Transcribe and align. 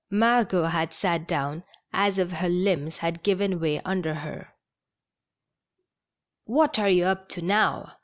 Margot 0.09 0.63
had 0.65 0.93
sat 0.93 1.27
down 1.27 1.63
as 1.93 2.17
if 2.17 2.31
her 2.31 2.49
limbs 2.49 2.97
had 2.97 3.21
given 3.21 3.59
way 3.59 3.79
under 3.81 4.15
her." 4.15 4.55
What 6.45 6.79
are 6.79 6.89
you 6.89 7.03
up 7.05 7.29
to 7.29 7.43
now? 7.43 7.97